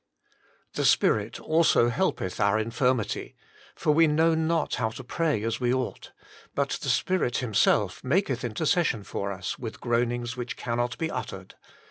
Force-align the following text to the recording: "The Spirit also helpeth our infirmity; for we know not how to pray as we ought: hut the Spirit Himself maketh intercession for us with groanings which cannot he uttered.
"The 0.73 0.83
Spirit 0.83 1.39
also 1.39 1.89
helpeth 1.89 2.39
our 2.39 2.57
infirmity; 2.57 3.35
for 3.75 3.91
we 3.91 4.07
know 4.07 4.33
not 4.33 4.73
how 4.81 4.89
to 4.89 5.03
pray 5.03 5.43
as 5.43 5.59
we 5.59 5.71
ought: 5.71 6.11
hut 6.57 6.79
the 6.81 6.89
Spirit 6.89 7.37
Himself 7.37 8.03
maketh 8.03 8.43
intercession 8.43 9.03
for 9.03 9.31
us 9.31 9.59
with 9.59 9.79
groanings 9.79 10.35
which 10.35 10.57
cannot 10.57 10.99
he 10.99 11.11
uttered. 11.11 11.53